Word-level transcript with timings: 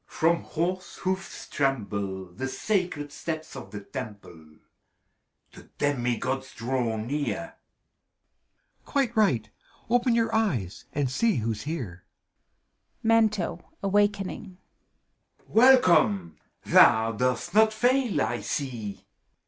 From 0.07 0.41
horse 0.41 0.95
hoofs 0.97 1.47
tremble 1.47 2.25
The 2.33 2.47
sacred 2.47 3.11
steps 3.11 3.55
of 3.55 3.69
the 3.69 3.81
Temple! 3.81 4.45
The 5.51 5.69
Demigods 5.77 6.55
draw 6.55 6.97
near. 6.97 7.35
CHIRON. 7.35 7.57
Quite 8.83 9.15
right! 9.15 9.51
(ypen 9.91 10.15
your 10.15 10.33
eyes, 10.33 10.85
and 10.91 11.07
see 11.11 11.35
who's 11.35 11.65
heret 11.65 11.99
MANTO 13.03 13.63
(awaking). 13.83 14.57
Welcome! 15.47 16.39
Thou 16.63 17.11
dost 17.11 17.53
not 17.53 17.71
fail, 17.71 18.23
I 18.23 18.41
see. 18.41 19.05